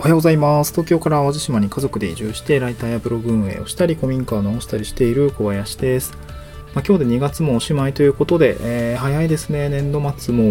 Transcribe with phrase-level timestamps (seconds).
[0.00, 0.72] おはようございます。
[0.72, 6.14] 東京から淡路島に家族で移住して、ライターやブログ運営をしたり、古民家を直したりしている小林です。
[6.74, 9.68] まあ、今日で2月もおしまいということで、えー早いですね。
[9.68, 10.42] 年度末も、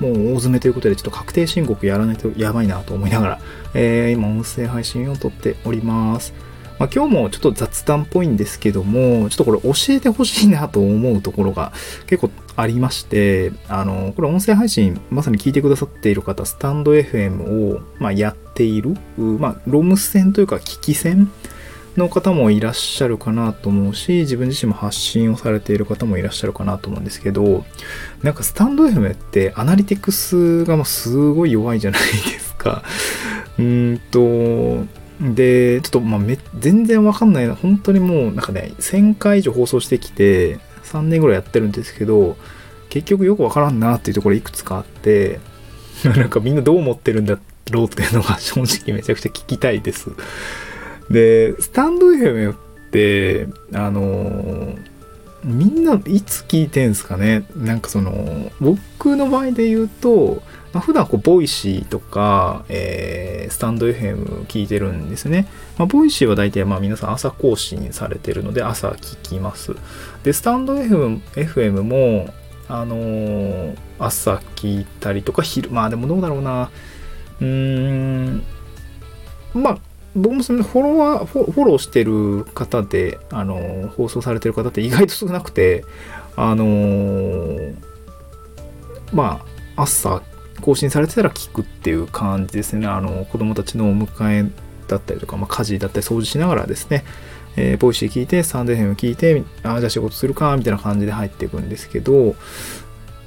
[0.00, 3.40] もう大詰めということで、ちょっと確定申告やらないとやばいなと思いながら、
[3.72, 6.34] えー今、音声配信を撮っております。
[6.78, 11.72] まあ、今日もちょっと雑談っぽいんですけども、ちょっとこれ教えてほしいなと思うところが
[12.06, 21.30] 結構ありまして、あの、これ音声配信まさに聞いてくださっている方、スタンド FM を、まあ、やっている、まあ、ロム線というか聞き線
[21.96, 27.64] の方もいらっしゃるかなと思うし、自分自身も発信をされている方もいらっしゃるかなと思うんですけど、
[28.22, 32.82] なんかスタンド FM ってアナリティクスがもうすごい弱いじゃないですか。
[33.58, 34.86] うーんと、
[35.20, 37.54] で、ちょっとまあめ全然わかんないな。
[37.54, 42.36] 本当にもうなんかね、1000回以上放送してきて、3年ぐらいやってるんですけど、
[42.88, 45.40] 結局よくわからんなっていうところいくつかあって、
[46.04, 47.38] なんかみんなどう思ってるんだ
[47.70, 50.10] ろうっていうのが 正直めちゃくちゃ聞きたいです。
[51.10, 52.56] で、スタンド FM っ
[52.90, 54.74] て、あの
[55.46, 57.44] みんないつ聞いてんすかね？
[57.56, 65.46] なんかその、僕の場合で言うと、まあ、普段こう、ボイシーとか、えースタンド FM 聞いてるんですね。
[65.78, 69.76] まあ、ボイシーは大体まあ皆さん朝更新されてるので朝聞きます。
[70.24, 72.34] で、スタンド FM, FM も、
[72.68, 76.70] あのー朝聞いたりとか昼、まあでもどうだろうな。
[77.40, 78.42] うーん、
[79.54, 79.78] まあ、
[80.16, 85.84] 僕もそのフォロワー、フォローしてる方で、あの放送されてる方って意外と少なくて、
[86.34, 87.74] あのー
[89.12, 89.44] ま
[89.76, 90.22] あ、朝
[90.60, 92.86] 更新されてたら聞くっていう感じですね。
[92.86, 94.50] あの、子供たちのお迎え
[94.88, 97.04] だったりとか、まあ、家事だったり掃除しながらですね、
[97.56, 102.34] えーボイシー聞いて、スタンド FM 聞いて、ああ、じゃあ仕事するか、みたいな感じで入っていくんですけど、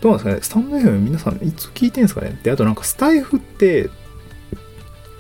[0.01, 2.39] どうなんですかね、スタンド FM 皆さんいつ聞いてんですかね？
[2.43, 3.89] で、あとなんかスタイフって、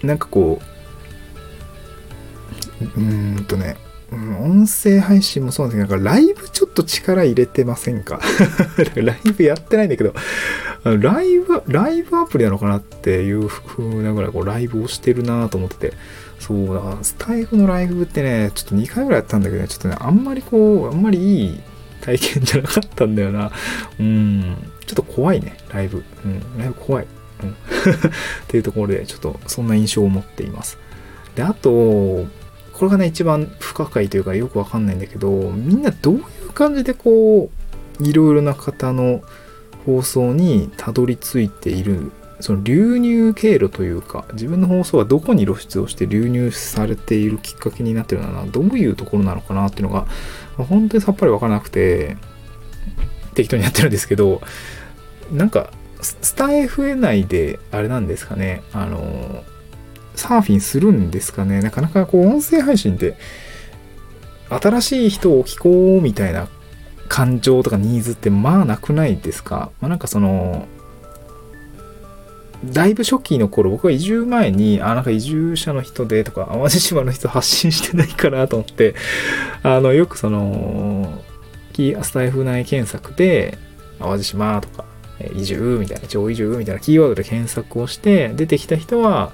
[0.03, 0.65] なんかこう、
[2.81, 3.77] うーんとね、
[4.11, 8.19] 音声配信もそうなんですけど、なんかライブちょっと力入れてませんか？
[8.95, 10.13] ライブやってないんだけど、
[10.83, 15.93] ライブ、ライブアプリなのかなっていう風なぐらいこうライブをしてるなと思ってて、
[16.39, 21.59] そうだ、スタイフのライブってね、ちょっと2回ぐらいやったんだけどね、ちょっとね、あんまりこう、あんまりいい
[22.01, 23.51] 体験じゃなかったんだよな。
[23.99, 24.55] うん、
[24.87, 26.03] ちょっと怖いね、ライブ。
[26.25, 27.07] うん、ライブ怖い。
[27.43, 27.49] うん。
[27.51, 27.55] っ
[28.47, 30.77] ていうところで、ちょっとそんな印象を持っています。
[31.35, 32.25] で、あと、
[32.79, 37.49] これがね、一番不可解というかよくわかんないんだけど、みんなどういう感じでこ
[37.99, 39.21] う、いろいろな方の
[39.85, 50.07] 放送にたどり着いている、その流入経路というか、自分の放送はどこに露出をして流入されているきっかけになってるのかな、どういうところなのかなっていうのが、
[50.55, 52.15] 本当にさっぱりわからなくて、
[53.33, 54.41] 適当にやってるんですけど、
[55.33, 55.69] なんか、
[56.01, 59.43] ススタイフ内で、あれなんですかね、あの、
[60.19, 61.61] サーフィンするんですかね？
[61.61, 63.15] なかなかこう、音声配信って、
[64.49, 66.47] 新しい人を聞こうみたいな
[67.07, 69.71] 感情とかニーズってまあなくないですか？
[69.81, 70.67] まあなんかその、
[72.65, 78.95] だいぶ初期の頃、僕は移住前に、あ、なんか移住者の人でとか、淡路島の人発信してないかなと思って、
[79.63, 81.23] あの、よくその、
[81.71, 83.57] キースタイフ内検索で、
[83.99, 84.83] 淡路島とか、
[85.35, 89.31] 移住みたいな、超移住みたいなキーワードで検索をして、出てきた人は、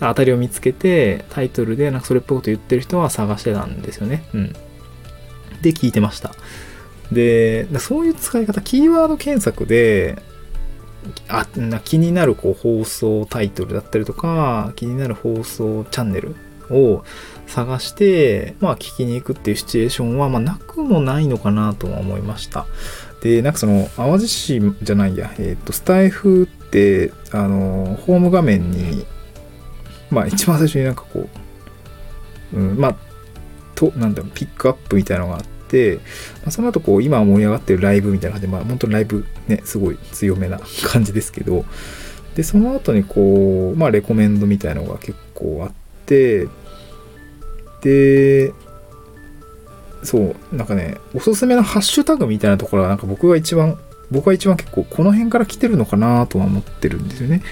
[0.00, 4.24] 当たりを見つけて、タイトルでなんかそれっぽいこと言ってる人は探してたんですよね。
[4.34, 4.52] うん。
[5.62, 6.32] で、聞いてました。
[7.12, 10.22] で、そういう使い方、キーワード検索で、
[11.28, 16.34] あな気になるこう放送タイトルだったりとか、気になる放送チャンネル
[16.70, 17.04] を
[17.46, 22.66] 探して、まあ聞きに行くっていうシチュエーションは、まあなくもないのかなとは思いました。
[23.22, 29.04] で、なんかその、淡路市じゃないや、えっ、と、スタイフって、あの、ホーム画面に、
[30.10, 31.28] まあ一番最初になんかこ
[32.52, 32.96] う、うん、まあ、
[33.74, 41.64] と、なんだろう、ピックアップみたいなのがあって、まあ、その後こう、今盛り上がってるライブみたいな感じで、まあ本当にライブね、すごい強めな感じですけど、
[42.34, 45.72] で、その後にこう、まあレコメンドみたいなのが結構あっ
[46.06, 46.48] て、
[47.82, 48.52] で、
[50.02, 53.78] そう、なんかね、おすすめのハッシュタグみたいなところは、なんか僕が一番、
[54.10, 57.42] 僕は一番結構この辺から来てるのかなとは思ってるんですよね。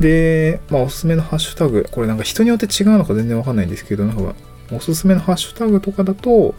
[0.00, 4.34] で、まあおすすめのハッシュタグ、これなんか人によって違うのか全然わかんないんですけど、なんか
[4.70, 6.54] おすすめのハッシュタグとかだと、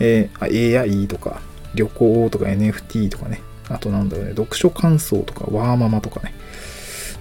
[0.00, 1.40] えー、A や E とか、
[1.74, 6.34] 旅行とか NFT とかね、あとなんだろうね、読書感想とか、ワーママとかね。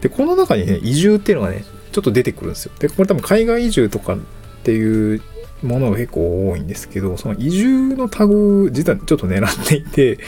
[0.02, 2.72] で、この中にね、移住っていうのがね、ちょっと出てくるんですよ。
[2.80, 4.18] で、これ多分海外移住とかっ
[4.64, 5.22] ていう
[5.64, 10.20] ものが結構多いんですけど、その移住のタグ、実はちょっと狙っていて、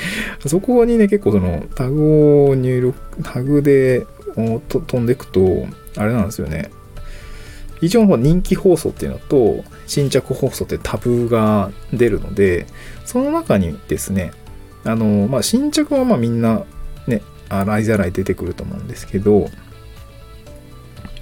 [0.45, 4.05] そこにね、結構そのタグを入力、タグで
[4.35, 5.67] 飛んでいくと、
[5.97, 6.71] あれなんですよね。
[7.81, 12.65] 一応人気放送っていうのと新着放送ってタブが出るので
[13.05, 14.31] その中にですね
[14.83, 16.65] あのまあ新着はまみんな
[17.07, 19.49] ね洗いざらい出てくると思うんですけど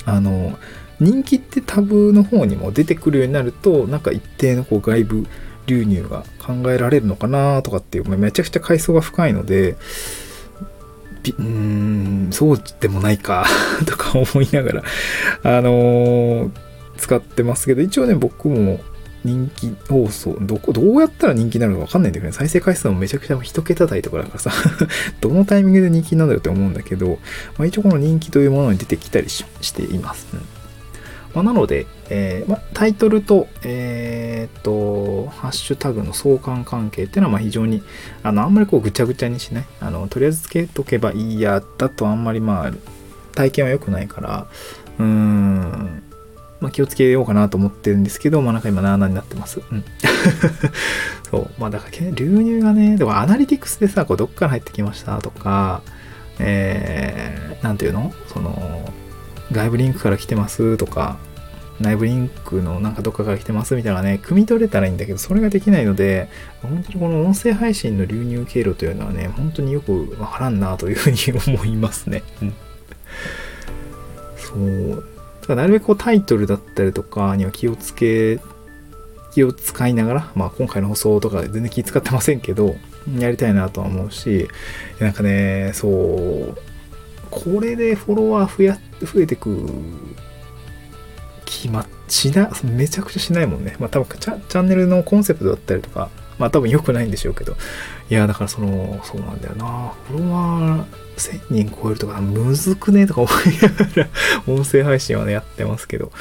[0.06, 0.58] あの
[1.00, 5.28] 人気ってタブの方にも出てくるようになるとなんか一定のこう外部
[5.68, 13.46] 流入が考えられるのかなとかっていうめちゃくちゃ階層が深いのでうーんそうでもないか
[13.86, 14.84] とか思いながら
[15.44, 16.52] あのー、
[16.98, 18.80] 使ってますけど一応ね僕も
[19.24, 24.52] 人気放送どこどうやったら人気になるのか分かんないんだけど、ね、再生回数もめちゃくちゃ一桁台とかだからさ
[25.20, 27.20] どのタイミングで人気なんだよって思うんだけど、
[27.58, 29.44] まあ、一応この人気というものに出てきたりし
[29.74, 30.57] ています、うん。
[31.34, 37.84] まあ、なので、えーまあ、タイトルと、えー、っと、ハッシュタグの相関関係っていうのはま非常に、
[38.24, 39.66] あの、あんまりこうぐちゃぐちゃにしない。
[39.80, 42.72] あの、とりあえずつけとけばいいや、だとあんまりまあ、
[43.36, 44.48] 体験は良くないから、
[45.00, 46.04] うーん、
[46.60, 49.62] まあ、気をつけようかなと思ってるんですけど、まあ、なんか今、なーなになってます。
[49.72, 49.84] うん。
[51.30, 51.50] そう。
[51.60, 55.82] まあ、だから、流入がね、でもアナリティクスでさ、こうどっから入ってきましたとか、
[56.40, 58.14] えー、なんていうの？
[58.28, 58.92] その、
[59.52, 61.18] 外部リンクから来てますとか、
[61.80, 66.28] 内部リンクのなんかどっかから来てますみたいなね、汲み取れたらいいんだけど、それができないので、
[66.62, 71.18] 本当にこの音声配信の流入経路というのはね、本当によくわからんなというふうに
[71.56, 72.24] 思いますね。
[72.42, 72.54] うん、
[74.38, 75.04] そう。
[75.42, 78.40] だからなるべくこうタイトルだったりとかには気をつけ、
[79.34, 82.76] 気を使いながら、まあ今回の放送とか全然気使ってませんけど、
[83.20, 84.48] やりたいなとは思うし、
[85.00, 86.58] なんかね、そう、
[87.30, 89.68] これでフォロワー増や増えてく
[91.46, 93.76] 気ましなめちゃくちゃしないもんね。
[93.80, 97.56] まあ多分チャチャンネルのコンセプトだったりとかまあ多分良くないんでしょうけど。
[98.10, 99.94] いやだからそのそうなんだよな。
[100.08, 100.86] フォロワー
[101.18, 104.08] 1000人超えるとかむずくねとか思いながら
[104.48, 106.12] 音声配信はねやってますけど。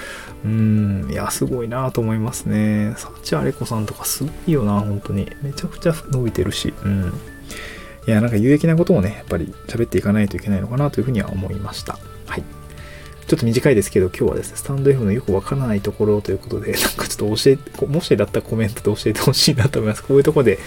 [0.44, 2.94] うんいやすごいなと思いますね。
[2.96, 5.30] サチアレコさんとかすごいよな本当に。
[5.42, 6.72] めちゃくちゃ伸びてるし。
[6.84, 7.12] うん。
[8.06, 11.98] いやなんか有益なことをねやっぱり喋っていかないといけないのかなというふうには思いました。
[12.26, 12.42] はい。
[13.26, 20.04] ちょっと短いですけど、今日はですね、スタンド F のよくわからないところということで、 なんかちょっと教え、もしだったらコメントで教えてほしいなと思います。
[20.04, 20.60] こういうとこで、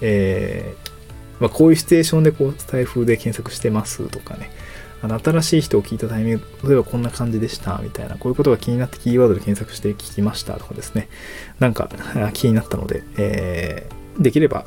[0.00, 4.50] えー、まあ、こういうシチュエーションでこう、スタイフで検索してますとかね、
[5.02, 11.10] あの、新しい人を聞いたタイミング、例えばこんな感じでした、みたいな、こういうことが気になってキーワードで検索して聞きましたとかですね、
[11.60, 11.90] なんか
[12.32, 14.64] 気になったので、えー、できれば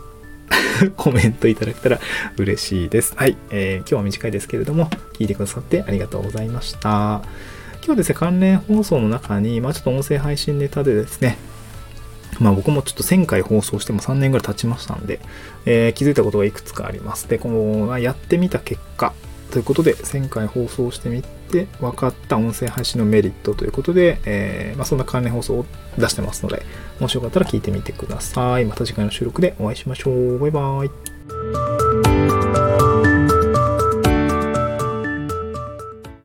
[0.98, 2.00] コメントいただけたら
[2.38, 3.14] 嬉しいです。
[3.16, 7.22] はい、えー、今日は短いですけれども、聞いてくださってありがとうございました。
[7.84, 11.38] 今日ですね、関連放送の中に、まあちょっと音声配信ネタでですね、
[12.40, 15.20] まあ僕もちょっと1000回放送しても3年ぐらい経ちましたんで、
[15.66, 17.28] えー、気づいたことがいくつかあります。
[17.28, 19.14] で、このやってみた結果、
[19.52, 25.66] ということで、前回放送してみて分かった音声配信のメリットということで、えー、まあ、そんな関連放送を
[25.98, 26.64] 出してますので、
[27.00, 28.66] もしよかったら聞いてみてください。
[28.66, 30.40] また次回の収録でお会いしましょう。
[30.40, 31.11] バイバーイ。